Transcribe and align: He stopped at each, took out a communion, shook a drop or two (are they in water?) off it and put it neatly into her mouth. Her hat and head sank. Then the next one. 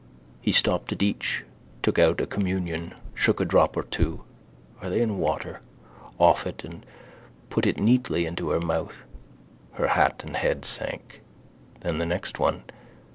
He 0.41 0.51
stopped 0.51 0.91
at 0.91 1.03
each, 1.03 1.43
took 1.83 1.99
out 1.99 2.21
a 2.21 2.25
communion, 2.25 2.95
shook 3.13 3.39
a 3.39 3.45
drop 3.45 3.77
or 3.77 3.83
two 3.83 4.23
(are 4.81 4.89
they 4.89 4.99
in 4.99 5.19
water?) 5.19 5.61
off 6.17 6.47
it 6.47 6.63
and 6.63 6.83
put 7.51 7.67
it 7.67 7.77
neatly 7.79 8.25
into 8.25 8.49
her 8.49 8.59
mouth. 8.59 8.97
Her 9.73 9.89
hat 9.89 10.23
and 10.25 10.37
head 10.37 10.65
sank. 10.65 11.21
Then 11.81 11.99
the 11.99 12.07
next 12.07 12.39
one. 12.39 12.63